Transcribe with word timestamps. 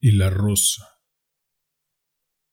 y 0.00 0.12
la 0.12 0.30
Rosa. 0.30 0.84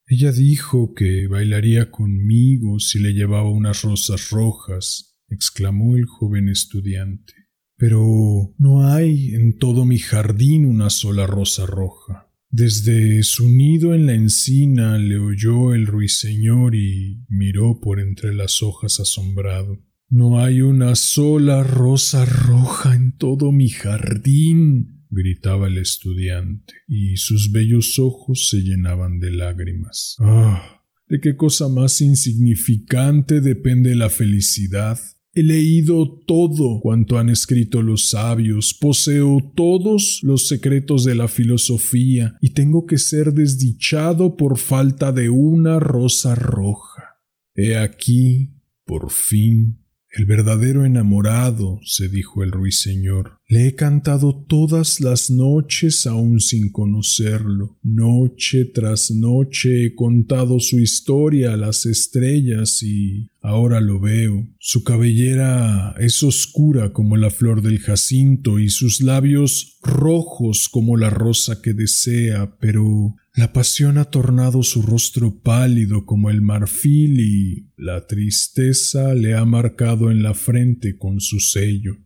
Ella 0.06 0.32
dijo 0.32 0.94
que 0.94 1.28
bailaría 1.28 1.90
conmigo 1.90 2.78
si 2.78 2.98
le 2.98 3.14
llevaba 3.14 3.50
unas 3.50 3.82
rosas 3.82 4.30
rojas, 4.30 5.18
exclamó 5.28 5.96
el 5.96 6.04
joven 6.04 6.48
estudiante. 6.48 7.32
Pero 7.76 8.54
no 8.58 8.86
hay 8.86 9.34
en 9.34 9.58
todo 9.58 9.84
mi 9.84 9.98
jardín 9.98 10.66
una 10.66 10.90
sola 10.90 11.26
rosa 11.26 11.66
roja. 11.66 12.30
Desde 12.50 13.22
su 13.24 13.48
nido 13.48 13.94
en 13.94 14.06
la 14.06 14.14
encina 14.14 14.96
le 14.96 15.18
oyó 15.18 15.74
el 15.74 15.86
ruiseñor 15.86 16.76
y 16.76 17.24
miró 17.28 17.80
por 17.80 17.98
entre 17.98 18.32
las 18.32 18.62
hojas 18.62 19.00
asombrado. 19.00 19.82
No 20.08 20.38
hay 20.38 20.60
una 20.60 20.94
sola 20.94 21.64
rosa 21.64 22.24
roja 22.24 22.94
en 22.94 23.16
todo 23.16 23.50
mi 23.50 23.70
jardín, 23.70 24.93
gritaba 25.14 25.68
el 25.68 25.78
estudiante, 25.78 26.74
y 26.88 27.16
sus 27.16 27.52
bellos 27.52 27.98
ojos 27.98 28.48
se 28.48 28.58
llenaban 28.58 29.20
de 29.20 29.30
lágrimas. 29.30 30.16
Ah. 30.20 30.82
¿De 31.08 31.20
qué 31.20 31.36
cosa 31.36 31.68
más 31.68 32.00
insignificante 32.00 33.40
depende 33.40 33.94
la 33.94 34.10
felicidad? 34.10 34.98
He 35.36 35.42
leído 35.42 36.22
todo 36.26 36.80
cuanto 36.80 37.18
han 37.18 37.28
escrito 37.28 37.82
los 37.82 38.10
sabios, 38.10 38.72
poseo 38.72 39.52
todos 39.56 40.20
los 40.22 40.46
secretos 40.46 41.04
de 41.04 41.16
la 41.16 41.28
filosofía, 41.28 42.36
y 42.40 42.50
tengo 42.50 42.86
que 42.86 42.98
ser 42.98 43.32
desdichado 43.32 44.36
por 44.36 44.58
falta 44.58 45.10
de 45.12 45.30
una 45.30 45.80
rosa 45.80 46.34
roja. 46.36 47.20
He 47.54 47.76
aquí, 47.76 48.54
por 48.84 49.10
fin, 49.10 49.83
el 50.14 50.26
verdadero 50.26 50.84
enamorado, 50.84 51.80
se 51.84 52.08
dijo 52.08 52.44
el 52.44 52.52
ruiseñor. 52.52 53.38
Le 53.48 53.66
he 53.66 53.74
cantado 53.74 54.44
todas 54.48 55.00
las 55.00 55.28
noches 55.28 56.06
aún 56.06 56.38
sin 56.40 56.70
conocerlo. 56.70 57.78
Noche 57.82 58.64
tras 58.64 59.10
noche 59.10 59.86
he 59.86 59.94
contado 59.94 60.60
su 60.60 60.78
historia 60.78 61.54
a 61.54 61.56
las 61.56 61.84
estrellas 61.84 62.82
y 62.82 63.28
ahora 63.40 63.80
lo 63.80 63.98
veo. 63.98 64.48
Su 64.60 64.84
cabellera 64.84 65.94
es 65.98 66.22
oscura 66.22 66.92
como 66.92 67.16
la 67.16 67.30
flor 67.30 67.60
del 67.60 67.80
jacinto 67.80 68.60
y 68.60 68.70
sus 68.70 69.00
labios 69.00 69.78
rojos 69.82 70.68
como 70.68 70.96
la 70.96 71.10
rosa 71.10 71.60
que 71.60 71.74
desea, 71.74 72.56
pero 72.60 73.16
la 73.36 73.52
pasión 73.52 73.98
ha 73.98 74.04
tornado 74.04 74.62
su 74.62 74.80
rostro 74.80 75.40
pálido 75.42 76.06
como 76.06 76.30
el 76.30 76.40
marfil 76.40 77.18
y 77.18 77.72
la 77.76 78.06
tristeza 78.06 79.12
le 79.12 79.34
ha 79.34 79.44
marcado 79.44 80.12
en 80.12 80.22
la 80.22 80.34
frente 80.34 80.96
con 80.96 81.20
su 81.20 81.40
sello. 81.40 81.96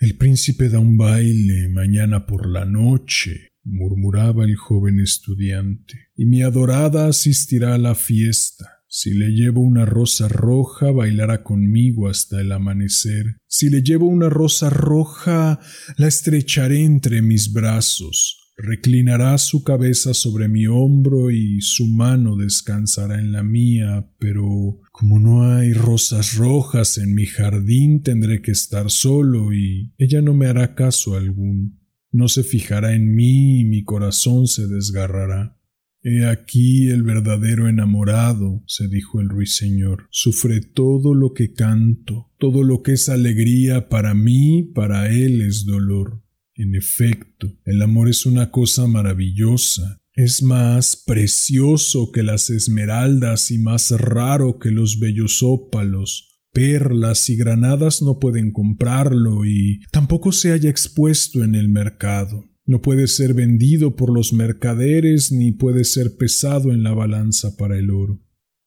El 0.00 0.16
príncipe 0.16 0.68
da 0.68 0.80
un 0.80 0.96
baile 0.96 1.68
mañana 1.68 2.26
por 2.26 2.48
la 2.48 2.64
noche, 2.64 3.50
murmuraba 3.62 4.44
el 4.44 4.56
joven 4.56 4.98
estudiante, 4.98 6.08
y 6.16 6.26
mi 6.26 6.42
adorada 6.42 7.06
asistirá 7.06 7.74
a 7.74 7.78
la 7.78 7.94
fiesta. 7.94 8.82
Si 8.88 9.14
le 9.14 9.28
llevo 9.28 9.60
una 9.60 9.84
rosa 9.84 10.26
roja, 10.26 10.90
bailará 10.90 11.44
conmigo 11.44 12.08
hasta 12.08 12.40
el 12.40 12.50
amanecer. 12.50 13.36
Si 13.46 13.70
le 13.70 13.82
llevo 13.82 14.06
una 14.06 14.28
rosa 14.28 14.70
roja, 14.70 15.60
la 15.96 16.08
estrecharé 16.08 16.82
entre 16.82 17.22
mis 17.22 17.52
brazos 17.52 18.43
reclinará 18.56 19.36
su 19.38 19.64
cabeza 19.64 20.14
sobre 20.14 20.48
mi 20.48 20.66
hombro 20.66 21.30
y 21.30 21.60
su 21.60 21.86
mano 21.86 22.36
descansará 22.36 23.18
en 23.18 23.32
la 23.32 23.42
mía, 23.42 24.08
pero 24.18 24.80
como 24.92 25.18
no 25.18 25.52
hay 25.52 25.72
rosas 25.72 26.36
rojas 26.36 26.98
en 26.98 27.14
mi 27.14 27.26
jardín 27.26 28.02
tendré 28.02 28.42
que 28.42 28.52
estar 28.52 28.90
solo 28.90 29.52
y 29.52 29.92
ella 29.98 30.22
no 30.22 30.34
me 30.34 30.46
hará 30.46 30.74
caso 30.74 31.16
algún. 31.16 31.80
No 32.12 32.28
se 32.28 32.44
fijará 32.44 32.94
en 32.94 33.14
mí 33.14 33.60
y 33.60 33.64
mi 33.64 33.82
corazón 33.82 34.46
se 34.46 34.68
desgarrará. 34.68 35.58
He 36.06 36.26
aquí 36.26 36.88
el 36.90 37.02
verdadero 37.02 37.66
enamorado, 37.66 38.62
se 38.66 38.88
dijo 38.88 39.22
el 39.22 39.30
ruiseñor, 39.30 40.06
sufre 40.10 40.60
todo 40.60 41.14
lo 41.14 41.32
que 41.32 41.54
canto, 41.54 42.30
todo 42.38 42.62
lo 42.62 42.82
que 42.82 42.92
es 42.92 43.08
alegría 43.08 43.88
para 43.88 44.12
mí, 44.12 44.70
para 44.74 45.08
él 45.08 45.40
es 45.40 45.64
dolor. 45.64 46.23
En 46.56 46.74
efecto, 46.74 47.58
el 47.64 47.82
amor 47.82 48.08
es 48.08 48.26
una 48.26 48.50
cosa 48.50 48.86
maravillosa, 48.86 50.00
es 50.14 50.42
más 50.42 51.02
precioso 51.04 52.12
que 52.12 52.22
las 52.22 52.48
esmeraldas 52.48 53.50
y 53.50 53.58
más 53.58 53.90
raro 53.90 54.58
que 54.60 54.70
los 54.70 55.00
bellos 55.00 55.42
ópalos. 55.42 56.30
Perlas 56.52 57.28
y 57.28 57.36
granadas 57.36 58.00
no 58.00 58.20
pueden 58.20 58.52
comprarlo 58.52 59.44
y 59.44 59.80
tampoco 59.90 60.30
se 60.30 60.52
haya 60.52 60.70
expuesto 60.70 61.42
en 61.42 61.56
el 61.56 61.68
mercado. 61.68 62.44
No 62.64 62.80
puede 62.80 63.08
ser 63.08 63.34
vendido 63.34 63.96
por 63.96 64.14
los 64.14 64.32
mercaderes 64.32 65.32
ni 65.32 65.50
puede 65.50 65.82
ser 65.82 66.16
pesado 66.16 66.72
en 66.72 66.84
la 66.84 66.94
balanza 66.94 67.56
para 67.56 67.76
el 67.76 67.90
oro. 67.90 68.22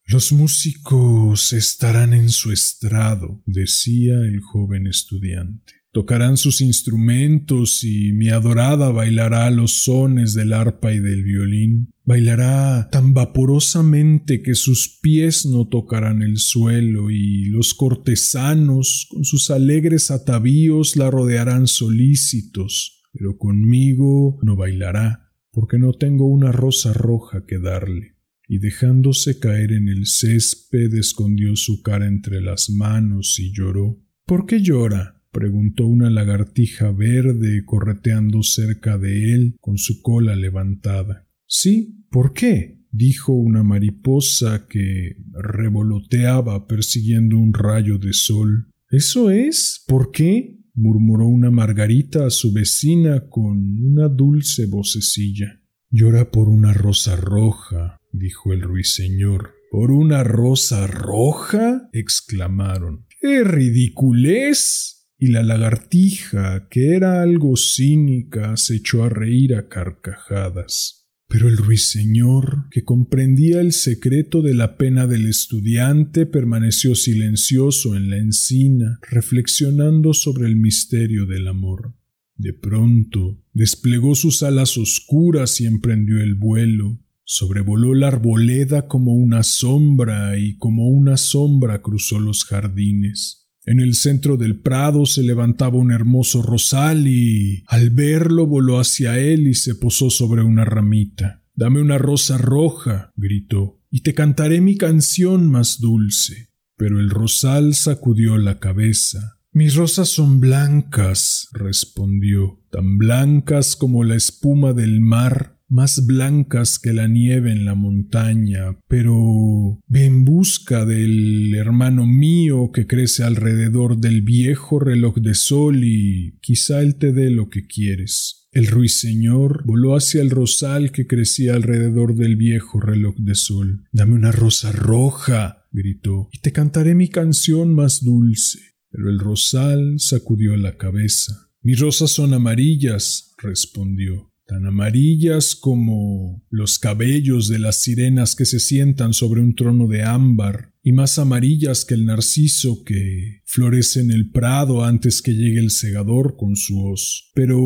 Los 0.05 0.33
músicos 0.33 1.53
estarán 1.53 2.13
en 2.13 2.29
su 2.29 2.51
estrado, 2.51 3.41
decía 3.45 4.15
el 4.15 4.41
joven 4.41 4.87
estudiante. 4.87 5.76
Tocarán 5.97 6.37
sus 6.37 6.61
instrumentos 6.61 7.83
y 7.83 8.13
mi 8.13 8.29
adorada 8.29 8.91
bailará 8.91 9.49
los 9.49 9.81
sones 9.81 10.35
del 10.35 10.53
arpa 10.53 10.93
y 10.93 10.99
del 10.99 11.23
violín. 11.23 11.89
Bailará 12.05 12.87
tan 12.91 13.15
vaporosamente 13.15 14.43
que 14.43 14.53
sus 14.53 14.99
pies 15.01 15.47
no 15.47 15.67
tocarán 15.67 16.21
el 16.21 16.37
suelo 16.37 17.09
y 17.09 17.45
los 17.45 17.73
cortesanos 17.73 19.07
con 19.09 19.25
sus 19.25 19.49
alegres 19.49 20.11
atavíos 20.11 20.97
la 20.97 21.09
rodearán 21.09 21.65
solícitos, 21.65 23.01
pero 23.11 23.39
conmigo 23.39 24.37
no 24.43 24.55
bailará, 24.55 25.31
porque 25.49 25.79
no 25.79 25.93
tengo 25.93 26.27
una 26.27 26.51
rosa 26.51 26.93
roja 26.93 27.43
que 27.47 27.57
darle. 27.57 28.17
Y 28.47 28.59
dejándose 28.59 29.39
caer 29.39 29.71
en 29.71 29.89
el 29.89 30.05
césped 30.05 30.93
escondió 30.93 31.55
su 31.55 31.81
cara 31.81 32.05
entre 32.05 32.39
las 32.39 32.69
manos 32.69 33.39
y 33.39 33.51
lloró. 33.51 33.99
¿Por 34.27 34.45
qué 34.45 34.61
llora? 34.61 35.16
Preguntó 35.37 35.85
una 35.85 36.09
lagartija 36.09 36.91
verde 36.91 37.63
correteando 37.63 38.41
cerca 38.41 38.97
de 38.97 39.35
él 39.35 39.55
con 39.61 39.77
su 39.77 40.01
cola 40.01 40.35
levantada. 40.35 41.27
Sí, 41.45 42.07
¿por 42.09 42.33
qué? 42.33 42.81
dijo 42.91 43.33
una 43.33 43.61
mariposa 43.61 44.65
que 44.67 45.15
revoloteaba 45.33 46.65
persiguiendo 46.65 47.37
un 47.37 47.53
rayo 47.53 47.99
de 47.99 48.13
sol. 48.13 48.71
¿Eso 48.89 49.29
es? 49.29 49.83
¿Por 49.87 50.09
qué? 50.09 50.57
murmuró 50.73 51.27
una 51.27 51.51
margarita 51.51 52.25
a 52.25 52.31
su 52.31 52.51
vecina 52.51 53.29
con 53.29 53.79
una 53.83 54.09
dulce 54.09 54.65
vocecilla. 54.65 55.61
Llora 55.91 56.31
por 56.31 56.49
una 56.49 56.73
rosa 56.73 57.15
roja, 57.15 57.97
dijo 58.11 58.53
el 58.53 58.63
ruiseñor. 58.63 59.51
¿Por 59.69 59.91
una 59.91 60.23
rosa 60.23 60.87
roja? 60.87 61.89
exclamaron. 61.93 63.05
¡Qué 63.21 63.43
ridiculez! 63.43 64.96
Y 65.19 65.27
la 65.27 65.43
lagartija, 65.43 66.67
que 66.69 66.95
era 66.95 67.21
algo 67.21 67.57
cínica, 67.57 68.55
se 68.57 68.75
echó 68.75 69.03
a 69.03 69.09
reír 69.09 69.55
a 69.55 69.67
carcajadas. 69.67 70.97
Pero 71.29 71.49
el 71.49 71.57
ruiseñor, 71.57 72.67
que 72.71 72.85
comprendía 72.85 73.59
el 73.59 73.73
secreto 73.73 74.41
de 74.41 74.53
la 74.53 74.77
pena 74.77 75.07
del 75.07 75.27
estudiante, 75.27 76.25
permaneció 76.25 76.95
silencioso 76.95 77.97
en 77.97 78.09
la 78.09 78.17
encina, 78.17 78.99
reflexionando 79.09 80.13
sobre 80.13 80.47
el 80.47 80.55
misterio 80.55 81.25
del 81.25 81.47
amor. 81.47 81.95
De 82.35 82.53
pronto 82.53 83.43
desplegó 83.53 84.15
sus 84.15 84.43
alas 84.43 84.77
oscuras 84.77 85.59
y 85.59 85.65
emprendió 85.65 86.21
el 86.21 86.35
vuelo. 86.35 87.01
Sobrevoló 87.23 87.93
la 87.93 88.07
arboleda 88.07 88.87
como 88.87 89.13
una 89.13 89.43
sombra 89.43 90.37
y 90.37 90.57
como 90.57 90.87
una 90.87 91.17
sombra 91.17 91.81
cruzó 91.81 92.19
los 92.19 92.45
jardines. 92.45 93.46
En 93.67 93.81
el 93.81 93.95
centro 93.95 94.37
del 94.37 94.61
prado 94.61 95.05
se 95.05 95.23
levantaba 95.23 95.75
un 95.75 95.91
hermoso 95.91 96.41
rosal 96.41 97.05
y 97.05 97.65
al 97.67 97.89
verlo 97.89 98.47
voló 98.47 98.79
hacia 98.79 99.19
él 99.19 99.45
y 99.45 99.55
se 99.55 99.75
posó 99.75 100.09
sobre 100.09 100.41
una 100.41 100.63
ramita. 100.63 101.43
Dame 101.53 101.81
una 101.81 101.97
rosa 101.97 102.37
roja, 102.37 103.11
gritó, 103.17 103.81
y 103.91 104.03
te 104.03 104.13
cantaré 104.13 104.61
mi 104.61 104.77
canción 104.77 105.51
más 105.51 105.81
dulce. 105.81 106.47
Pero 106.77 107.01
el 107.01 107.09
rosal 107.09 107.75
sacudió 107.75 108.37
la 108.37 108.57
cabeza. 108.59 109.37
Mis 109.51 109.75
rosas 109.75 110.07
son 110.07 110.39
blancas, 110.39 111.49
respondió, 111.51 112.63
tan 112.71 112.97
blancas 112.97 113.75
como 113.75 114.05
la 114.05 114.15
espuma 114.15 114.71
del 114.71 115.01
mar, 115.01 115.56
más 115.67 116.05
blancas 116.05 116.79
que 116.79 116.93
la 116.93 117.07
nieve 117.07 117.51
en 117.51 117.65
la 117.65 117.75
montaña, 117.75 118.77
pero 118.87 119.79
ve 119.87 120.05
en 120.05 120.25
busca 120.25 120.85
del 120.85 121.53
hermano 121.55 122.05
mío 122.05 122.71
que 122.73 122.87
crece 122.87 123.23
alrededor 123.23 123.97
del 123.99 124.21
viejo 124.21 124.79
reloj 124.79 125.17
de 125.17 125.33
sol 125.33 125.83
y 125.83 126.37
quizá 126.41 126.81
él 126.81 126.95
te 126.95 127.11
dé 127.11 127.29
lo 127.29 127.49
que 127.49 127.65
quieres. 127.65 128.47
El 128.51 128.67
ruiseñor 128.67 129.63
voló 129.65 129.95
hacia 129.95 130.21
el 130.21 130.31
rosal 130.31 130.91
que 130.91 131.05
crecía 131.05 131.53
alrededor 131.53 132.15
del 132.15 132.37
viejo 132.37 132.79
reloj 132.79 133.15
de 133.17 133.35
sol. 133.35 133.83
Dame 133.91 134.15
una 134.15 134.31
rosa 134.31 134.71
roja, 134.71 135.67
gritó, 135.71 136.29
y 136.31 136.39
te 136.39 136.51
cantaré 136.51 136.95
mi 136.95 137.09
canción 137.09 137.75
más 137.75 138.03
dulce. 138.03 138.59
Pero 138.89 139.09
el 139.09 139.19
rosal 139.19 139.99
sacudió 139.99 140.55
la 140.55 140.77
cabeza. 140.77 141.51
Mis 141.61 141.79
rosas 141.79 142.09
son 142.11 142.33
amarillas, 142.33 143.35
respondió, 143.37 144.31
tan 144.47 144.65
amarillas 144.65 145.55
como 145.55 146.43
los 146.49 146.79
cabellos 146.79 147.49
de 147.49 147.59
las 147.59 147.81
sirenas 147.81 148.35
que 148.35 148.45
se 148.45 148.59
sientan 148.59 149.13
sobre 149.13 149.41
un 149.41 149.55
trono 149.55 149.87
de 149.87 150.03
ámbar, 150.03 150.73
y 150.81 150.93
más 150.93 151.19
amarillas 151.19 151.83
que 151.83 151.95
el 151.95 152.05
narciso 152.05 152.85
que 152.85 153.41
florece 153.43 153.99
en 153.99 154.09
el 154.09 154.31
prado 154.31 154.85
antes 154.85 155.21
que 155.21 155.33
llegue 155.33 155.59
el 155.59 155.69
segador 155.69 156.37
con 156.37 156.55
su 156.55 156.79
hoz. 156.81 157.29
Pero 157.35 157.59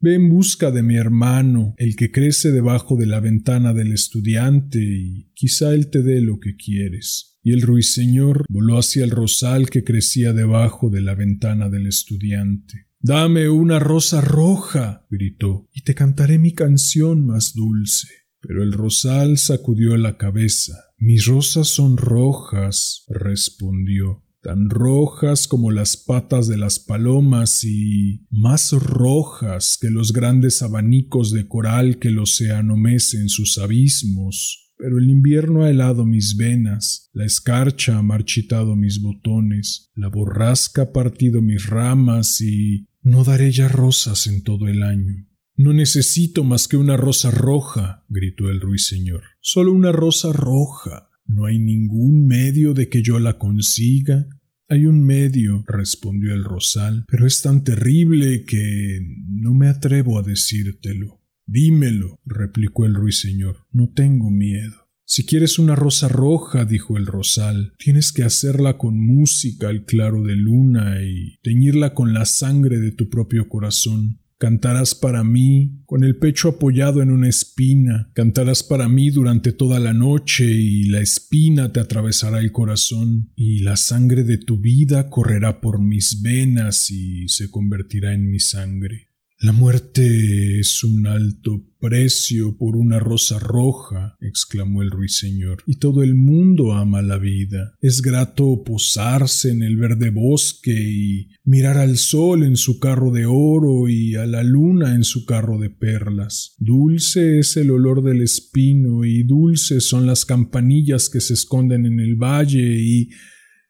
ve 0.00 0.14
en 0.14 0.30
busca 0.30 0.70
de 0.70 0.82
mi 0.82 0.96
hermano, 0.96 1.74
el 1.76 1.96
que 1.96 2.10
crece 2.10 2.50
debajo 2.50 2.96
de 2.96 3.04
la 3.04 3.20
ventana 3.20 3.74
del 3.74 3.92
estudiante, 3.92 4.78
y 4.82 5.30
quizá 5.34 5.74
él 5.74 5.90
te 5.90 6.02
dé 6.02 6.22
lo 6.22 6.40
que 6.40 6.56
quieres. 6.56 7.36
Y 7.42 7.52
el 7.52 7.60
ruiseñor 7.60 8.46
voló 8.48 8.78
hacia 8.78 9.04
el 9.04 9.10
rosal 9.10 9.68
que 9.68 9.84
crecía 9.84 10.32
debajo 10.32 10.88
de 10.88 11.02
la 11.02 11.14
ventana 11.14 11.68
del 11.68 11.86
estudiante. 11.88 12.86
Dame 13.04 13.48
una 13.48 13.80
rosa 13.80 14.20
roja, 14.20 15.04
gritó, 15.10 15.68
y 15.74 15.80
te 15.80 15.92
cantaré 15.92 16.38
mi 16.38 16.54
canción 16.54 17.26
más 17.26 17.52
dulce. 17.52 18.06
Pero 18.40 18.62
el 18.62 18.72
rosal 18.72 19.38
sacudió 19.38 19.96
la 19.96 20.16
cabeza. 20.16 20.74
Mis 20.98 21.26
rosas 21.26 21.66
son 21.66 21.96
rojas, 21.96 23.04
respondió, 23.08 24.22
tan 24.40 24.70
rojas 24.70 25.48
como 25.48 25.72
las 25.72 25.96
patas 25.96 26.46
de 26.46 26.56
las 26.56 26.78
palomas 26.78 27.64
y 27.64 28.24
más 28.30 28.70
rojas 28.70 29.78
que 29.80 29.90
los 29.90 30.12
grandes 30.12 30.62
abanicos 30.62 31.32
de 31.32 31.48
coral 31.48 31.98
que 31.98 32.06
el 32.06 32.20
océano 32.20 32.76
mece 32.76 33.16
en 33.16 33.28
sus 33.28 33.58
abismos. 33.58 34.70
Pero 34.76 34.98
el 34.98 35.10
invierno 35.10 35.64
ha 35.64 35.70
helado 35.70 36.06
mis 36.06 36.36
venas, 36.36 37.10
la 37.12 37.24
escarcha 37.24 37.98
ha 37.98 38.02
marchitado 38.02 38.76
mis 38.76 39.02
botones, 39.02 39.90
la 39.96 40.08
borrasca 40.08 40.82
ha 40.82 40.92
partido 40.92 41.42
mis 41.42 41.66
ramas 41.66 42.40
y 42.40 42.88
no 43.02 43.24
daré 43.24 43.50
ya 43.50 43.68
rosas 43.68 44.26
en 44.26 44.42
todo 44.42 44.68
el 44.68 44.82
año. 44.82 45.26
No 45.56 45.72
necesito 45.72 46.44
más 46.44 46.66
que 46.66 46.76
una 46.76 46.96
rosa 46.96 47.30
roja, 47.30 48.04
gritó 48.08 48.48
el 48.50 48.60
ruiseñor. 48.60 49.22
Solo 49.40 49.72
una 49.72 49.92
rosa 49.92 50.32
roja. 50.32 51.10
No 51.26 51.46
hay 51.46 51.58
ningún 51.58 52.26
medio 52.26 52.74
de 52.74 52.88
que 52.88 53.02
yo 53.02 53.18
la 53.18 53.38
consiga. 53.38 54.26
Hay 54.68 54.86
un 54.86 55.04
medio, 55.04 55.64
respondió 55.66 56.32
el 56.32 56.44
rosal, 56.44 57.04
pero 57.06 57.26
es 57.26 57.42
tan 57.42 57.64
terrible 57.64 58.44
que 58.44 59.00
no 59.28 59.52
me 59.52 59.68
atrevo 59.68 60.18
a 60.18 60.22
decírtelo. 60.22 61.20
Dímelo, 61.46 62.18
replicó 62.24 62.86
el 62.86 62.94
ruiseñor. 62.94 63.66
No 63.72 63.92
tengo 63.92 64.30
miedo. 64.30 64.81
Si 65.04 65.26
quieres 65.26 65.58
una 65.58 65.74
rosa 65.74 66.08
roja, 66.08 66.64
dijo 66.64 66.96
el 66.96 67.06
rosal, 67.06 67.74
tienes 67.78 68.12
que 68.12 68.22
hacerla 68.22 68.78
con 68.78 68.98
música 68.98 69.68
al 69.68 69.84
claro 69.84 70.22
de 70.22 70.36
luna 70.36 71.02
y 71.02 71.38
teñirla 71.42 71.92
con 71.92 72.14
la 72.14 72.24
sangre 72.24 72.78
de 72.78 72.92
tu 72.92 73.10
propio 73.10 73.48
corazón. 73.48 74.20
Cantarás 74.38 74.96
para 74.96 75.22
mí, 75.22 75.82
con 75.86 76.02
el 76.02 76.16
pecho 76.16 76.48
apoyado 76.48 77.00
en 77.00 77.12
una 77.12 77.28
espina, 77.28 78.10
cantarás 78.12 78.64
para 78.64 78.88
mí 78.88 79.10
durante 79.10 79.52
toda 79.52 79.78
la 79.78 79.92
noche 79.92 80.44
y 80.44 80.86
la 80.86 81.00
espina 81.00 81.72
te 81.72 81.78
atravesará 81.78 82.40
el 82.40 82.50
corazón 82.50 83.30
y 83.36 83.60
la 83.60 83.76
sangre 83.76 84.24
de 84.24 84.38
tu 84.38 84.58
vida 84.58 85.10
correrá 85.10 85.60
por 85.60 85.80
mis 85.80 86.22
venas 86.22 86.90
y 86.90 87.28
se 87.28 87.52
convertirá 87.52 88.14
en 88.14 88.30
mi 88.30 88.40
sangre. 88.40 89.11
La 89.42 89.50
muerte 89.50 90.60
es 90.60 90.84
un 90.84 91.08
alto 91.08 91.66
precio 91.80 92.56
por 92.56 92.76
una 92.76 93.00
rosa 93.00 93.40
roja, 93.40 94.16
exclamó 94.20 94.82
el 94.82 94.92
ruiseñor, 94.92 95.64
y 95.66 95.80
todo 95.80 96.04
el 96.04 96.14
mundo 96.14 96.74
ama 96.74 97.02
la 97.02 97.18
vida. 97.18 97.74
Es 97.80 98.02
grato 98.02 98.62
posarse 98.64 99.50
en 99.50 99.64
el 99.64 99.78
verde 99.78 100.10
bosque 100.10 100.70
y 100.70 101.30
mirar 101.42 101.76
al 101.78 101.96
sol 101.96 102.44
en 102.44 102.54
su 102.56 102.78
carro 102.78 103.10
de 103.10 103.26
oro 103.26 103.88
y 103.88 104.14
a 104.14 104.26
la 104.26 104.44
luna 104.44 104.94
en 104.94 105.02
su 105.02 105.26
carro 105.26 105.58
de 105.58 105.70
perlas. 105.70 106.54
Dulce 106.58 107.40
es 107.40 107.56
el 107.56 107.72
olor 107.72 108.04
del 108.04 108.22
espino 108.22 109.04
y 109.04 109.24
dulces 109.24 109.88
son 109.88 110.06
las 110.06 110.24
campanillas 110.24 111.10
que 111.10 111.20
se 111.20 111.34
esconden 111.34 111.84
en 111.84 111.98
el 111.98 112.14
valle 112.14 112.80
y 112.80 113.08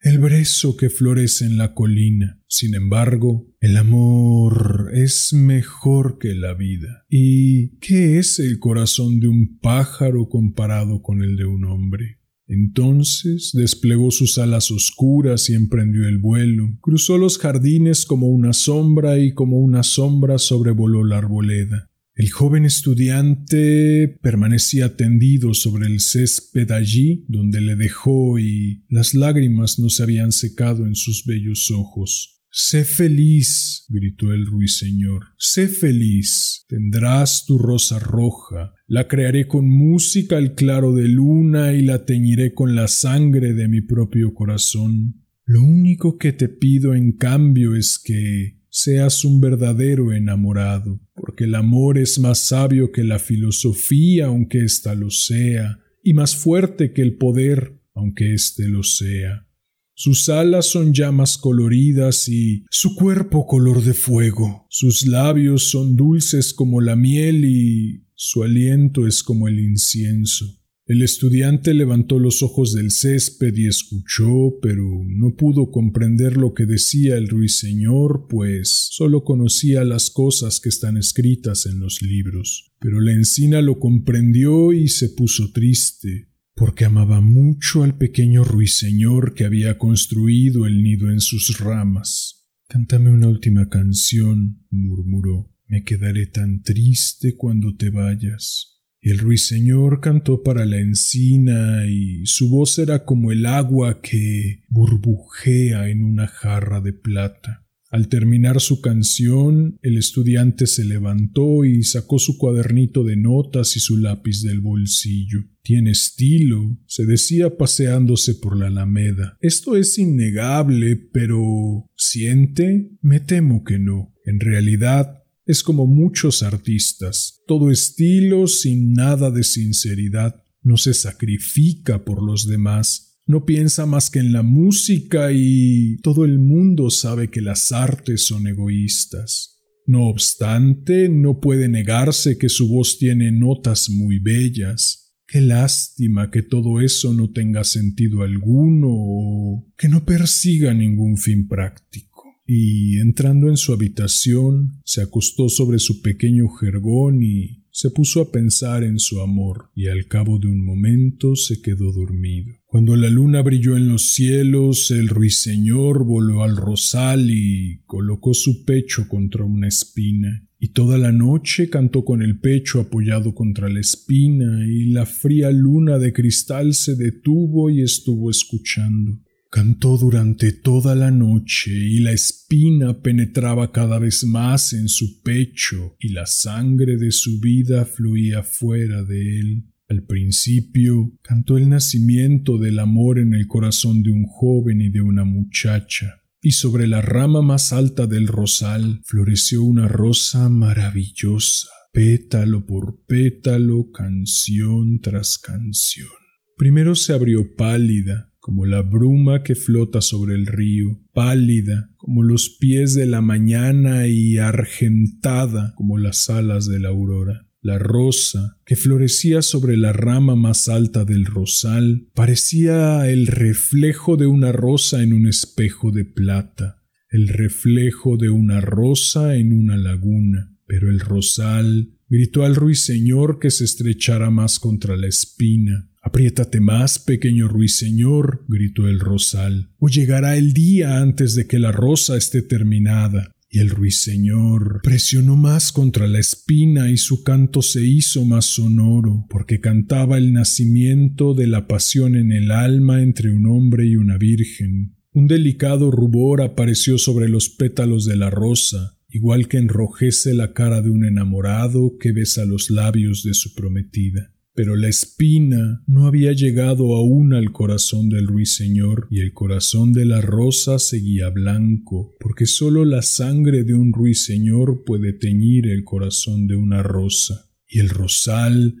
el 0.03 0.19
brezo 0.19 0.75
que 0.75 0.89
florece 0.89 1.45
en 1.45 1.57
la 1.57 1.73
colina. 1.73 2.37
Sin 2.47 2.75
embargo, 2.75 3.47
el 3.61 3.77
amor 3.77 4.91
es 4.93 5.31
mejor 5.31 6.17
que 6.19 6.35
la 6.35 6.53
vida. 6.53 7.05
¿Y 7.09 7.77
qué 7.79 8.19
es 8.19 8.39
el 8.39 8.59
corazón 8.59 9.21
de 9.21 9.29
un 9.29 9.59
pájaro 9.59 10.27
comparado 10.27 11.01
con 11.01 11.23
el 11.23 11.37
de 11.37 11.45
un 11.45 11.63
hombre? 11.63 12.19
Entonces 12.47 13.51
desplegó 13.53 14.11
sus 14.11 14.37
alas 14.37 14.71
oscuras 14.71 15.49
y 15.49 15.53
emprendió 15.53 16.05
el 16.05 16.17
vuelo. 16.17 16.77
Cruzó 16.81 17.17
los 17.17 17.37
jardines 17.37 18.05
como 18.05 18.27
una 18.27 18.51
sombra 18.51 19.19
y 19.19 19.33
como 19.33 19.59
una 19.59 19.83
sombra 19.83 20.37
sobrevoló 20.37 21.05
la 21.05 21.19
arboleda. 21.19 21.89
El 22.15 22.29
joven 22.29 22.63
estudiante 22.65 24.19
permanecía 24.21 24.95
tendido 24.95 25.55
sobre 25.55 25.87
el 25.87 25.99
césped 25.99 26.69
allí 26.71 27.25
donde 27.27 27.59
le 27.59 27.75
dejó 27.75 28.37
y 28.37 28.83
las 28.87 29.15
lágrimas 29.15 29.79
no 29.79 29.89
se 29.89 30.03
habían 30.03 30.31
secado 30.31 30.85
en 30.85 30.93
sus 30.93 31.25
bellos 31.25 31.71
ojos. 31.71 32.33
Sé 32.51 32.85
feliz, 32.85 33.85
gritó 33.89 34.31
el 34.31 34.45
ruiseñor, 34.45 35.23
sé 35.39 35.67
feliz. 35.67 36.65
Tendrás 36.67 37.45
tu 37.47 37.57
rosa 37.57 37.97
roja, 37.97 38.75
la 38.85 39.07
crearé 39.07 39.47
con 39.47 39.67
música 39.67 40.37
al 40.37 40.53
claro 40.53 40.93
de 40.93 41.07
luna 41.07 41.73
y 41.73 41.81
la 41.81 42.05
teñiré 42.05 42.53
con 42.53 42.75
la 42.75 42.87
sangre 42.87 43.53
de 43.53 43.67
mi 43.67 43.81
propio 43.81 44.35
corazón. 44.35 45.23
Lo 45.45 45.63
único 45.63 46.19
que 46.19 46.31
te 46.31 46.47
pido 46.47 46.93
en 46.93 47.13
cambio 47.13 47.75
es 47.75 47.97
que 47.97 48.59
seas 48.73 49.23
un 49.23 49.39
verdadero 49.39 50.13
enamorado, 50.13 50.99
porque 51.13 51.43
el 51.43 51.53
amor 51.53 51.99
es 51.99 52.17
más 52.17 52.39
sabio 52.39 52.91
que 52.91 53.03
la 53.03 53.19
filosofía, 53.19 54.25
aunque 54.25 54.65
ésta 54.65 54.95
lo 54.95 55.11
sea, 55.11 55.79
y 56.01 56.13
más 56.13 56.35
fuerte 56.35 56.91
que 56.91 57.03
el 57.03 57.15
poder, 57.17 57.79
aunque 57.93 58.33
éste 58.33 58.67
lo 58.67 58.81
sea. 58.81 59.47
Sus 59.93 60.27
alas 60.27 60.65
son 60.65 60.91
llamas 60.91 61.37
coloridas 61.37 62.27
y 62.27 62.65
su 62.71 62.95
cuerpo 62.95 63.45
color 63.45 63.83
de 63.83 63.93
fuego. 63.93 64.65
Sus 64.71 65.05
labios 65.05 65.69
son 65.69 65.95
dulces 65.95 66.51
como 66.51 66.81
la 66.81 66.95
miel 66.95 67.45
y 67.45 68.07
su 68.15 68.41
aliento 68.41 69.05
es 69.05 69.21
como 69.21 69.47
el 69.47 69.59
incienso. 69.59 70.62
El 70.85 71.01
estudiante 71.01 71.73
levantó 71.73 72.19
los 72.19 72.43
ojos 72.43 72.73
del 72.73 72.91
césped 72.91 73.55
y 73.55 73.67
escuchó, 73.67 74.59
pero 74.61 74.83
no 75.07 75.33
pudo 75.33 75.71
comprender 75.71 76.35
lo 76.35 76.53
que 76.53 76.65
decía 76.65 77.15
el 77.15 77.29
ruiseñor, 77.29 78.27
pues 78.29 78.89
sólo 78.91 79.23
conocía 79.23 79.85
las 79.85 80.09
cosas 80.09 80.59
que 80.59 80.67
están 80.67 80.97
escritas 80.97 81.67
en 81.67 81.79
los 81.79 82.01
libros. 82.01 82.73
Pero 82.79 82.99
la 82.99 83.13
encina 83.13 83.61
lo 83.61 83.79
comprendió 83.79 84.73
y 84.73 84.89
se 84.89 85.07
puso 85.07 85.53
triste, 85.53 86.33
porque 86.53 86.83
amaba 86.83 87.21
mucho 87.21 87.83
al 87.83 87.97
pequeño 87.97 88.43
ruiseñor 88.43 89.35
que 89.35 89.45
había 89.45 89.77
construido 89.77 90.65
el 90.65 90.83
nido 90.83 91.09
en 91.09 91.21
sus 91.21 91.59
ramas. 91.59 92.45
Cántame 92.67 93.09
una 93.09 93.29
última 93.29 93.69
canción, 93.69 94.65
murmuró. 94.69 95.49
Me 95.65 95.85
quedaré 95.85 96.27
tan 96.27 96.61
triste 96.61 97.37
cuando 97.37 97.73
te 97.77 97.89
vayas. 97.89 98.72
El 99.03 99.19
ruiseñor 99.19 99.99
cantó 99.99 100.43
para 100.43 100.65
la 100.65 100.79
encina 100.79 101.85
y 101.85 102.25
su 102.25 102.49
voz 102.49 102.79
era 102.79 103.03
como 103.03 103.33
el 103.33 103.45
agua 103.45 104.01
que 104.01 104.63
burbujea 104.69 105.89
en 105.89 106.05
una 106.05 106.25
jarra 106.25 106.79
de 106.79 106.93
plata. 106.93 107.67
Al 107.93 108.07
terminar 108.07 108.61
su 108.61 108.79
canción, 108.79 109.77
el 109.81 109.97
estudiante 109.97 110.67
se 110.67 110.85
levantó 110.85 111.65
y 111.65 111.83
sacó 111.83 112.17
su 112.17 112.37
cuadernito 112.37 113.03
de 113.03 113.17
notas 113.17 113.75
y 113.75 113.81
su 113.81 113.97
lápiz 113.97 114.41
del 114.41 114.61
bolsillo. 114.61 115.41
Tiene 115.61 115.91
estilo, 115.91 116.79
se 116.87 117.05
decía 117.05 117.57
paseándose 117.57 118.35
por 118.35 118.57
la 118.57 118.67
alameda. 118.67 119.37
Esto 119.41 119.75
es 119.75 119.99
innegable, 119.99 120.95
pero 120.95 121.85
¿siente? 121.95 122.89
Me 123.01 123.19
temo 123.19 123.65
que 123.65 123.79
no. 123.79 124.15
En 124.25 124.39
realidad, 124.39 125.22
es 125.45 125.63
como 125.63 125.85
muchos 125.85 126.41
artistas, 126.43 127.41
todo 127.47 127.69
estilo 127.69 128.47
sin 128.47 128.93
nada 128.93 129.29
de 129.29 129.43
sinceridad, 129.43 130.43
no 130.61 130.77
se 130.77 130.93
sacrifica 130.93 132.05
por 132.05 132.23
los 132.23 132.47
demás, 132.47 133.19
no 133.25 133.45
piensa 133.45 133.85
más 133.85 134.09
que 134.09 134.19
en 134.19 134.31
la 134.31 134.43
música 134.43 135.31
y 135.33 135.97
todo 136.01 136.25
el 136.25 136.39
mundo 136.39 136.89
sabe 136.89 137.29
que 137.29 137.41
las 137.41 137.71
artes 137.71 138.25
son 138.25 138.47
egoístas. 138.47 139.61
No 139.85 140.07
obstante, 140.07 141.09
no 141.09 141.41
puede 141.41 141.67
negarse 141.67 142.37
que 142.37 142.47
su 142.47 142.69
voz 142.69 142.97
tiene 142.97 143.31
notas 143.31 143.89
muy 143.89 144.19
bellas. 144.19 145.13
Qué 145.27 145.41
lástima 145.41 146.31
que 146.31 146.41
todo 146.41 146.79
eso 146.79 147.13
no 147.13 147.31
tenga 147.31 147.65
sentido 147.65 148.23
alguno 148.23 148.87
o 148.89 149.73
que 149.77 149.89
no 149.89 150.05
persiga 150.05 150.73
ningún 150.73 151.17
fin 151.17 151.47
práctico 151.47 152.12
y 152.45 152.97
entrando 152.99 153.49
en 153.49 153.57
su 153.57 153.73
habitación 153.73 154.81
se 154.83 155.01
acostó 155.01 155.49
sobre 155.49 155.79
su 155.79 156.01
pequeño 156.01 156.49
jergón 156.49 157.23
y 157.23 157.63
se 157.75 157.89
puso 157.89 158.21
a 158.21 158.31
pensar 158.31 158.83
en 158.83 158.99
su 158.99 159.19
amor, 159.19 159.71
y 159.73 159.87
al 159.87 160.07
cabo 160.07 160.37
de 160.37 160.47
un 160.47 160.63
momento 160.63 161.35
se 161.35 161.59
quedó 161.59 161.91
dormido. 161.91 162.53
Cuando 162.67 162.95
la 162.95 163.09
luna 163.09 163.41
brilló 163.41 163.75
en 163.75 163.87
los 163.87 164.13
cielos, 164.13 164.91
el 164.91 165.07
ruiseñor 165.07 166.05
voló 166.05 166.43
al 166.43 166.55
rosal 166.55 167.31
y 167.31 167.81
colocó 167.87 168.35
su 168.35 168.63
pecho 168.63 169.07
contra 169.07 169.43
una 169.43 169.67
espina, 169.67 170.47
y 170.59 170.69
toda 170.69 170.99
la 170.99 171.11
noche 171.11 171.69
cantó 171.69 172.05
con 172.05 172.21
el 172.21 172.39
pecho 172.39 172.79
apoyado 172.79 173.33
contra 173.33 173.69
la 173.69 173.79
espina, 173.79 174.67
y 174.67 174.91
la 174.91 175.07
fría 175.07 175.49
luna 175.49 175.97
de 175.97 176.13
cristal 176.13 176.75
se 176.75 176.95
detuvo 176.95 177.71
y 177.71 177.81
estuvo 177.81 178.29
escuchando. 178.29 179.19
Cantó 179.53 179.99
durante 179.99 180.51
toda 180.51 180.95
la 180.95 181.11
noche 181.11 181.69
y 181.71 181.99
la 181.99 182.11
espina 182.11 183.03
penetraba 183.03 183.71
cada 183.71 183.99
vez 183.99 184.23
más 184.23 184.73
en 184.73 184.87
su 184.87 185.21
pecho 185.21 185.95
y 185.99 186.09
la 186.09 186.25
sangre 186.25 186.97
de 186.97 187.11
su 187.11 187.39
vida 187.39 187.85
fluía 187.85 188.41
fuera 188.41 189.03
de 189.03 189.39
él. 189.39 189.65
Al 189.87 190.07
principio 190.07 191.13
cantó 191.21 191.59
el 191.59 191.69
nacimiento 191.69 192.57
del 192.57 192.79
amor 192.79 193.19
en 193.19 193.35
el 193.35 193.45
corazón 193.45 194.01
de 194.01 194.09
un 194.09 194.25
joven 194.25 194.81
y 194.81 194.89
de 194.89 195.01
una 195.01 195.23
muchacha, 195.23 196.23
y 196.41 196.53
sobre 196.53 196.87
la 196.87 197.03
rama 197.03 197.43
más 197.43 197.73
alta 197.73 198.07
del 198.07 198.27
rosal 198.27 199.01
floreció 199.05 199.61
una 199.61 199.87
rosa 199.87 200.49
maravillosa, 200.49 201.69
pétalo 201.91 202.65
por 202.65 203.05
pétalo, 203.05 203.91
canción 203.91 204.99
tras 204.99 205.37
canción. 205.37 206.09
Primero 206.57 206.95
se 206.95 207.13
abrió 207.13 207.55
pálida, 207.55 208.32
como 208.43 208.65
la 208.65 208.81
bruma 208.81 209.41
que 209.41 209.55
flota 209.55 210.01
sobre 210.01 210.35
el 210.35 210.47
río, 210.47 211.01
pálida 211.13 211.89
como 211.95 212.23
los 212.23 212.49
pies 212.49 212.93
de 212.93 213.05
la 213.05 213.21
mañana 213.21 214.07
y 214.07 214.37
argentada 214.37 215.73
como 215.77 215.97
las 215.97 216.29
alas 216.29 216.67
de 216.67 216.77
la 216.77 216.89
aurora. 216.89 217.47
La 217.61 217.79
rosa, 217.79 218.57
que 218.65 218.75
florecía 218.75 219.41
sobre 219.41 219.77
la 219.77 219.93
rama 219.93 220.35
más 220.35 220.67
alta 220.67 221.05
del 221.05 221.23
rosal, 221.23 222.09
parecía 222.13 223.09
el 223.09 223.27
reflejo 223.27 224.17
de 224.17 224.27
una 224.27 224.51
rosa 224.51 225.01
en 225.03 225.13
un 225.13 225.25
espejo 225.25 225.91
de 225.91 226.03
plata, 226.03 226.83
el 227.11 227.29
reflejo 227.29 228.17
de 228.17 228.29
una 228.29 228.59
rosa 228.59 229.37
en 229.37 229.57
una 229.57 229.77
laguna. 229.77 230.53
Pero 230.67 230.89
el 230.89 230.99
rosal 230.99 231.93
gritó 232.09 232.43
al 232.43 232.55
ruiseñor 232.55 233.39
que 233.39 233.51
se 233.51 233.63
estrechara 233.63 234.29
más 234.31 234.59
contra 234.59 234.97
la 234.97 235.07
espina, 235.07 235.89
Apriétate 236.03 236.59
más, 236.59 236.99
pequeño 236.99 237.47
ruiseñor, 237.47 238.43
gritó 238.49 238.89
el 238.89 238.99
rosal, 238.99 239.69
o 239.79 239.87
llegará 239.87 240.35
el 240.35 240.51
día 240.51 240.99
antes 240.99 241.33
de 241.33 241.47
que 241.47 241.59
la 241.59 241.71
rosa 241.71 242.17
esté 242.17 242.41
terminada. 242.41 243.31
Y 243.49 243.59
el 243.59 243.69
ruiseñor 243.69 244.81
presionó 244.83 245.37
más 245.37 245.71
contra 245.71 246.07
la 246.07 246.19
espina 246.19 246.89
y 246.91 246.97
su 246.97 247.23
canto 247.23 247.61
se 247.61 247.85
hizo 247.85 248.25
más 248.25 248.45
sonoro, 248.45 249.25
porque 249.29 249.61
cantaba 249.61 250.17
el 250.17 250.33
nacimiento 250.33 251.35
de 251.35 251.47
la 251.47 251.67
pasión 251.67 252.15
en 252.15 252.31
el 252.31 252.51
alma 252.51 253.01
entre 253.01 253.31
un 253.31 253.45
hombre 253.45 253.87
y 253.87 253.95
una 253.95 254.17
virgen. 254.17 254.97
Un 255.13 255.27
delicado 255.27 255.89
rubor 255.89 256.41
apareció 256.41 256.97
sobre 256.97 257.29
los 257.29 257.47
pétalos 257.47 258.05
de 258.05 258.17
la 258.17 258.29
rosa, 258.29 258.97
igual 259.07 259.47
que 259.47 259.57
enrojece 259.57 260.33
la 260.33 260.53
cara 260.53 260.81
de 260.81 260.89
un 260.89 261.05
enamorado 261.05 261.97
que 261.99 262.11
besa 262.11 262.43
los 262.45 262.71
labios 262.71 263.23
de 263.23 263.35
su 263.35 263.53
prometida. 263.53 264.33
Pero 264.55 264.75
la 264.75 264.87
espina 264.87 265.83
no 265.87 266.05
había 266.05 266.31
llegado 266.33 266.95
aún 266.95 267.33
al 267.33 267.51
corazón 267.51 268.09
del 268.09 268.27
ruiseñor 268.27 269.07
y 269.09 269.21
el 269.21 269.33
corazón 269.33 269.93
de 269.93 270.05
la 270.05 270.21
rosa 270.21 270.77
seguía 270.77 271.29
blanco, 271.29 272.15
porque 272.19 272.45
sólo 272.45 272.85
la 272.85 273.01
sangre 273.01 273.63
de 273.63 273.73
un 273.73 273.91
ruiseñor 273.91 274.83
puede 274.85 275.13
teñir 275.13 275.67
el 275.67 275.83
corazón 275.83 276.45
de 276.45 276.55
una 276.55 276.83
rosa. 276.83 277.49
Y 277.67 277.79
el 277.79 277.89
rosal 277.89 278.75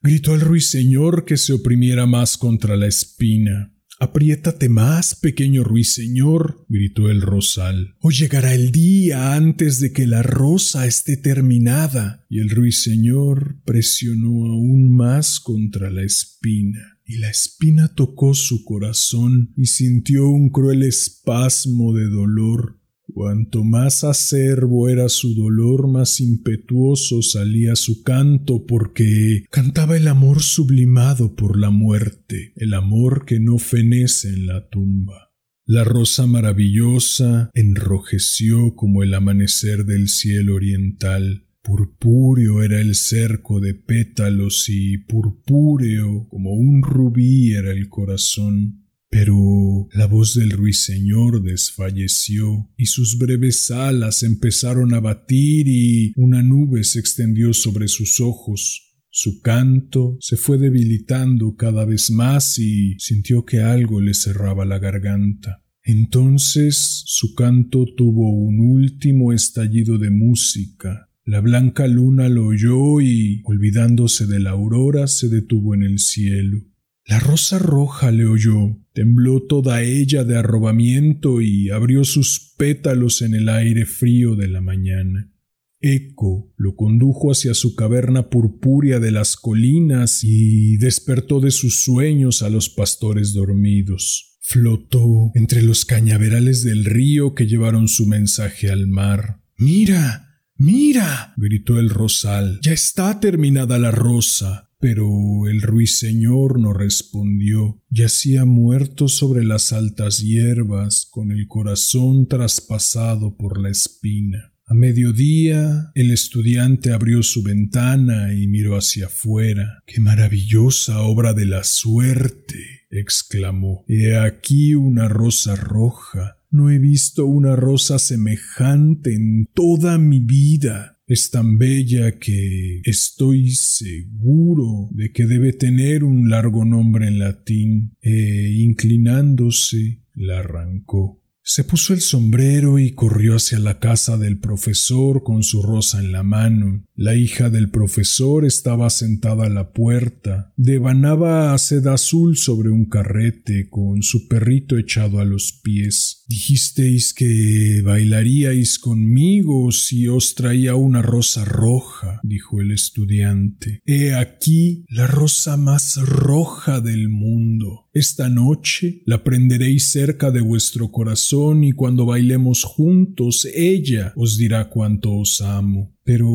gritó 0.00 0.32
al 0.32 0.40
ruiseñor 0.40 1.26
que 1.26 1.36
se 1.36 1.52
oprimiera 1.52 2.06
más 2.06 2.38
contra 2.38 2.76
la 2.76 2.86
espina. 2.86 3.71
Apriétate 4.02 4.68
más, 4.68 5.14
pequeño 5.14 5.62
ruiseñor, 5.62 6.66
gritó 6.68 7.08
el 7.08 7.22
rosal, 7.22 7.94
o 8.00 8.10
llegará 8.10 8.52
el 8.52 8.72
día 8.72 9.36
antes 9.36 9.78
de 9.78 9.92
que 9.92 10.08
la 10.08 10.24
rosa 10.24 10.88
esté 10.88 11.16
terminada. 11.16 12.26
Y 12.28 12.40
el 12.40 12.50
ruiseñor 12.50 13.62
presionó 13.64 14.46
aún 14.46 14.92
más 14.92 15.38
contra 15.38 15.88
la 15.88 16.02
espina, 16.02 16.98
y 17.06 17.18
la 17.18 17.30
espina 17.30 17.94
tocó 17.94 18.34
su 18.34 18.64
corazón 18.64 19.52
y 19.56 19.66
sintió 19.66 20.28
un 20.28 20.50
cruel 20.50 20.82
espasmo 20.82 21.94
de 21.94 22.08
dolor 22.08 22.81
Cuanto 23.14 23.62
más 23.62 24.04
acerbo 24.04 24.88
era 24.88 25.08
su 25.08 25.34
dolor, 25.34 25.88
más 25.88 26.20
impetuoso 26.20 27.22
salía 27.22 27.76
su 27.76 28.02
canto, 28.02 28.64
porque 28.66 29.44
cantaba 29.50 29.96
el 29.96 30.08
amor 30.08 30.42
sublimado 30.42 31.34
por 31.34 31.58
la 31.58 31.70
muerte, 31.70 32.52
el 32.56 32.74
amor 32.74 33.24
que 33.26 33.38
no 33.38 33.58
fenece 33.58 34.28
en 34.28 34.46
la 34.46 34.68
tumba. 34.68 35.30
La 35.66 35.84
rosa 35.84 36.26
maravillosa 36.26 37.50
enrojeció 37.54 38.74
como 38.74 39.02
el 39.02 39.14
amanecer 39.14 39.84
del 39.84 40.08
cielo 40.08 40.54
oriental, 40.54 41.46
Purpúreo 41.62 42.64
era 42.64 42.80
el 42.80 42.96
cerco 42.96 43.60
de 43.60 43.74
pétalos 43.74 44.68
y 44.68 44.98
purpúreo 44.98 46.26
como 46.28 46.54
un 46.54 46.82
rubí 46.82 47.52
era 47.52 47.70
el 47.70 47.88
corazón. 47.88 48.81
Pero 49.12 49.88
la 49.92 50.06
voz 50.06 50.34
del 50.36 50.52
ruiseñor 50.52 51.42
desfalleció 51.42 52.70
y 52.78 52.86
sus 52.86 53.18
breves 53.18 53.70
alas 53.70 54.22
empezaron 54.22 54.94
a 54.94 55.00
batir 55.00 55.68
y 55.68 56.14
una 56.16 56.42
nube 56.42 56.82
se 56.82 56.98
extendió 56.98 57.52
sobre 57.52 57.88
sus 57.88 58.22
ojos. 58.22 58.96
Su 59.10 59.42
canto 59.42 60.16
se 60.18 60.38
fue 60.38 60.56
debilitando 60.56 61.56
cada 61.56 61.84
vez 61.84 62.10
más 62.10 62.58
y 62.58 62.96
sintió 62.98 63.44
que 63.44 63.60
algo 63.60 64.00
le 64.00 64.14
cerraba 64.14 64.64
la 64.64 64.78
garganta. 64.78 65.62
Entonces 65.84 67.02
su 67.04 67.34
canto 67.34 67.84
tuvo 67.94 68.32
un 68.32 68.60
último 68.60 69.34
estallido 69.34 69.98
de 69.98 70.08
música. 70.08 71.10
La 71.26 71.42
blanca 71.42 71.86
luna 71.86 72.30
lo 72.30 72.46
oyó 72.46 73.02
y, 73.02 73.42
olvidándose 73.44 74.26
de 74.26 74.40
la 74.40 74.52
aurora, 74.52 75.06
se 75.06 75.28
detuvo 75.28 75.74
en 75.74 75.82
el 75.82 75.98
cielo. 75.98 76.71
La 77.04 77.18
rosa 77.18 77.58
roja 77.58 78.10
le 78.10 78.26
oyó, 78.26 78.78
tembló 78.92 79.42
toda 79.42 79.82
ella 79.82 80.24
de 80.24 80.36
arrobamiento 80.36 81.40
y 81.40 81.70
abrió 81.70 82.04
sus 82.04 82.54
pétalos 82.56 83.22
en 83.22 83.34
el 83.34 83.48
aire 83.48 83.86
frío 83.86 84.36
de 84.36 84.48
la 84.48 84.60
mañana. 84.60 85.32
Eco 85.80 86.54
lo 86.56 86.76
condujo 86.76 87.32
hacia 87.32 87.54
su 87.54 87.74
caverna 87.74 88.30
purpúrea 88.30 89.00
de 89.00 89.10
las 89.10 89.36
colinas 89.36 90.20
y 90.22 90.76
despertó 90.76 91.40
de 91.40 91.50
sus 91.50 91.82
sueños 91.82 92.42
a 92.42 92.50
los 92.50 92.68
pastores 92.68 93.32
dormidos. 93.32 94.38
Flotó 94.40 95.32
entre 95.34 95.60
los 95.62 95.84
cañaverales 95.84 96.62
del 96.62 96.84
río 96.84 97.34
que 97.34 97.46
llevaron 97.46 97.88
su 97.88 98.06
mensaje 98.06 98.70
al 98.70 98.86
mar. 98.86 99.42
Mira, 99.56 100.40
mira, 100.56 101.34
gritó 101.36 101.80
el 101.80 101.90
rosal. 101.90 102.60
Ya 102.62 102.72
está 102.72 103.18
terminada 103.18 103.78
la 103.78 103.90
rosa. 103.90 104.70
Pero 104.82 105.46
el 105.48 105.62
ruiseñor 105.62 106.58
no 106.58 106.72
respondió. 106.72 107.80
Yacía 107.88 108.44
muerto 108.44 109.06
sobre 109.06 109.44
las 109.44 109.72
altas 109.72 110.18
hierbas, 110.18 111.06
con 111.08 111.30
el 111.30 111.46
corazón 111.46 112.26
traspasado 112.26 113.36
por 113.36 113.60
la 113.60 113.70
espina. 113.70 114.52
A 114.66 114.74
mediodía 114.74 115.92
el 115.94 116.10
estudiante 116.10 116.90
abrió 116.90 117.22
su 117.22 117.44
ventana 117.44 118.34
y 118.34 118.48
miró 118.48 118.76
hacia 118.76 119.06
afuera. 119.06 119.84
¡Qué 119.86 120.00
maravillosa 120.00 121.02
obra 121.02 121.32
de 121.32 121.46
la 121.46 121.62
suerte! 121.62 122.88
exclamó. 122.90 123.84
He 123.86 124.16
aquí 124.16 124.74
una 124.74 125.08
rosa 125.08 125.54
roja. 125.54 126.38
No 126.50 126.70
he 126.70 126.80
visto 126.80 127.24
una 127.24 127.54
rosa 127.54 128.00
semejante 128.00 129.14
en 129.14 129.48
toda 129.54 129.96
mi 129.98 130.18
vida 130.18 130.91
es 131.06 131.30
tan 131.30 131.58
bella 131.58 132.18
que 132.18 132.80
estoy 132.84 133.50
seguro 133.50 134.88
de 134.92 135.12
que 135.12 135.26
debe 135.26 135.52
tener 135.52 136.04
un 136.04 136.28
largo 136.28 136.64
nombre 136.64 137.08
en 137.08 137.18
latín, 137.18 137.96
e 138.00 138.52
inclinándose 138.58 140.02
la 140.14 140.40
arrancó. 140.40 141.22
Se 141.44 141.64
puso 141.64 141.92
el 141.92 142.00
sombrero 142.00 142.78
y 142.78 142.92
corrió 142.92 143.34
hacia 143.34 143.58
la 143.58 143.80
casa 143.80 144.16
del 144.16 144.38
profesor 144.38 145.24
con 145.24 145.42
su 145.42 145.60
rosa 145.60 145.98
en 145.98 146.12
la 146.12 146.22
mano. 146.22 146.84
La 146.94 147.16
hija 147.16 147.50
del 147.50 147.68
profesor 147.68 148.44
estaba 148.44 148.88
sentada 148.90 149.46
a 149.46 149.50
la 149.50 149.72
puerta, 149.72 150.52
devanaba 150.56 151.52
a 151.52 151.58
seda 151.58 151.94
azul 151.94 152.36
sobre 152.36 152.70
un 152.70 152.84
carrete 152.84 153.68
con 153.68 154.02
su 154.02 154.28
perrito 154.28 154.78
echado 154.78 155.18
a 155.18 155.24
los 155.24 155.60
pies. 155.64 156.21
Dijisteis 156.32 157.12
que 157.12 157.82
bailaríais 157.84 158.78
conmigo 158.78 159.70
si 159.70 160.08
os 160.08 160.34
traía 160.34 160.74
una 160.76 161.02
rosa 161.02 161.44
roja, 161.44 162.20
dijo 162.22 162.62
el 162.62 162.70
estudiante. 162.70 163.82
He 163.84 164.14
aquí 164.14 164.86
la 164.88 165.06
rosa 165.06 165.58
más 165.58 165.96
roja 166.00 166.80
del 166.80 167.10
mundo. 167.10 167.90
Esta 167.92 168.30
noche 168.30 169.02
la 169.04 169.22
prenderéis 169.22 169.90
cerca 169.90 170.30
de 170.30 170.40
vuestro 170.40 170.90
corazón 170.90 171.64
y 171.64 171.72
cuando 171.72 172.06
bailemos 172.06 172.64
juntos 172.64 173.46
ella 173.54 174.14
os 174.16 174.38
dirá 174.38 174.70
cuánto 174.70 175.12
os 175.12 175.42
amo. 175.42 175.94
Pero 176.02 176.28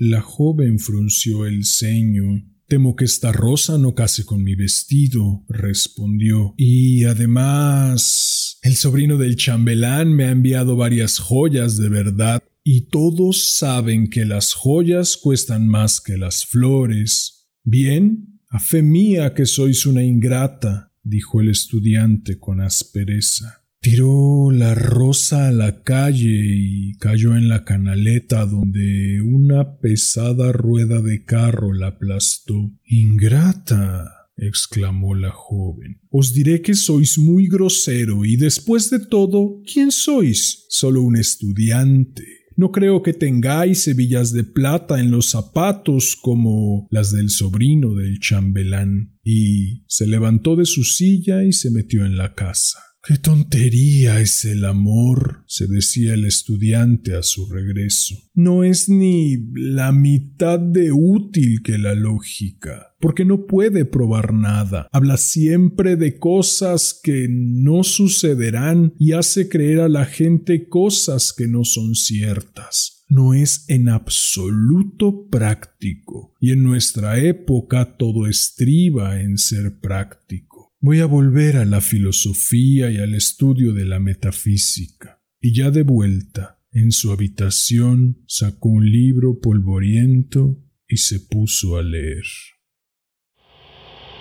la 0.00 0.20
joven 0.20 0.80
frunció 0.80 1.46
el 1.46 1.64
ceño 1.64 2.42
Temo 2.66 2.96
que 2.96 3.04
esta 3.04 3.30
rosa 3.30 3.76
no 3.76 3.94
case 3.94 4.24
con 4.24 4.42
mi 4.42 4.54
vestido, 4.54 5.44
respondió. 5.48 6.54
Y 6.56 7.04
además, 7.04 8.58
el 8.62 8.76
sobrino 8.76 9.18
del 9.18 9.36
chambelán 9.36 10.12
me 10.12 10.24
ha 10.24 10.30
enviado 10.30 10.76
varias 10.76 11.18
joyas 11.18 11.76
de 11.76 11.88
verdad, 11.88 12.42
y 12.62 12.88
todos 12.88 13.56
saben 13.58 14.08
que 14.08 14.24
las 14.24 14.54
joyas 14.54 15.18
cuestan 15.18 15.68
más 15.68 16.00
que 16.00 16.16
las 16.16 16.46
flores. 16.46 17.48
Bien, 17.62 18.40
a 18.48 18.58
fe 18.58 18.82
mía 18.82 19.34
que 19.34 19.44
sois 19.44 19.84
una 19.84 20.02
ingrata, 20.02 20.92
dijo 21.02 21.42
el 21.42 21.50
estudiante 21.50 22.38
con 22.38 22.62
aspereza. 22.62 23.63
Tiró 23.84 24.50
la 24.50 24.74
rosa 24.74 25.48
a 25.48 25.52
la 25.52 25.82
calle 25.82 26.26
y 26.26 26.94
cayó 26.94 27.36
en 27.36 27.50
la 27.50 27.66
canaleta 27.66 28.46
donde 28.46 29.20
una 29.20 29.76
pesada 29.76 30.52
rueda 30.52 31.02
de 31.02 31.22
carro 31.22 31.74
la 31.74 31.88
aplastó. 31.88 32.72
Ingrata. 32.86 34.10
exclamó 34.38 35.14
la 35.14 35.32
joven. 35.32 36.00
Os 36.08 36.32
diré 36.32 36.62
que 36.62 36.72
sois 36.72 37.18
muy 37.18 37.46
grosero 37.46 38.24
y 38.24 38.36
después 38.36 38.88
de 38.88 39.00
todo, 39.00 39.60
¿quién 39.70 39.90
sois? 39.90 40.64
Solo 40.70 41.02
un 41.02 41.18
estudiante. 41.18 42.24
No 42.56 42.72
creo 42.72 43.02
que 43.02 43.12
tengáis 43.12 43.86
hebillas 43.86 44.32
de 44.32 44.44
plata 44.44 44.98
en 44.98 45.10
los 45.10 45.28
zapatos 45.28 46.16
como 46.18 46.88
las 46.90 47.12
del 47.12 47.28
sobrino 47.28 47.94
del 47.94 48.18
chambelán. 48.18 49.18
Y 49.22 49.84
se 49.88 50.06
levantó 50.06 50.56
de 50.56 50.64
su 50.64 50.84
silla 50.84 51.44
y 51.44 51.52
se 51.52 51.70
metió 51.70 52.06
en 52.06 52.16
la 52.16 52.34
casa. 52.34 52.78
Qué 53.06 53.18
tontería 53.18 54.18
es 54.20 54.46
el 54.46 54.64
amor, 54.64 55.44
se 55.46 55.66
decía 55.66 56.14
el 56.14 56.24
estudiante 56.24 57.14
a 57.14 57.22
su 57.22 57.44
regreso. 57.46 58.16
No 58.32 58.64
es 58.64 58.88
ni 58.88 59.36
la 59.54 59.92
mitad 59.92 60.58
de 60.58 60.90
útil 60.90 61.62
que 61.62 61.76
la 61.76 61.94
lógica, 61.94 62.94
porque 63.00 63.26
no 63.26 63.46
puede 63.46 63.84
probar 63.84 64.32
nada. 64.32 64.88
Habla 64.90 65.18
siempre 65.18 65.96
de 65.96 66.18
cosas 66.18 66.98
que 67.02 67.26
no 67.28 67.84
sucederán 67.84 68.94
y 68.98 69.12
hace 69.12 69.50
creer 69.50 69.80
a 69.80 69.90
la 69.90 70.06
gente 70.06 70.66
cosas 70.70 71.34
que 71.36 71.46
no 71.46 71.64
son 71.64 71.94
ciertas 71.94 72.92
no 73.06 73.34
es 73.34 73.66
en 73.68 73.90
absoluto 73.90 75.28
práctico, 75.28 76.34
y 76.40 76.50
en 76.50 76.64
nuestra 76.64 77.20
época 77.20 77.96
todo 77.96 78.26
estriba 78.26 79.20
en 79.20 79.38
ser 79.38 79.78
práctico. 79.78 80.53
Voy 80.86 81.00
a 81.00 81.06
volver 81.06 81.56
a 81.56 81.64
la 81.64 81.80
filosofía 81.80 82.90
y 82.90 82.98
al 82.98 83.14
estudio 83.14 83.72
de 83.72 83.86
la 83.86 84.00
metafísica. 84.00 85.22
Y 85.40 85.54
ya 85.54 85.70
de 85.70 85.82
vuelta, 85.82 86.58
en 86.72 86.92
su 86.92 87.10
habitación, 87.10 88.18
sacó 88.26 88.68
un 88.68 88.92
libro 88.92 89.40
polvoriento 89.40 90.58
y 90.86 90.98
se 90.98 91.20
puso 91.20 91.78
a 91.78 91.82
leer. 91.82 92.24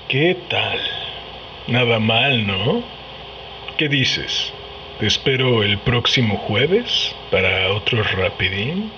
¿Qué 0.07 0.37
tal? 0.49 0.79
Nada 1.67 1.99
mal, 1.99 2.47
¿no? 2.47 2.81
¿Qué 3.77 3.89
dices? 3.89 4.31
¿Te 5.01 5.07
espero 5.07 5.63
el 5.63 5.81
próximo 5.81 6.37
jueves 6.47 7.13
para 7.29 7.73
otro 7.73 8.03
rapidín? 8.03 8.89